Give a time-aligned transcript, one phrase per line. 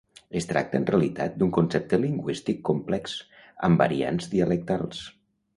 [0.39, 3.15] Es tracta en realitat d'un concepte lingüístic complex,
[3.69, 5.07] amb variants dialectals.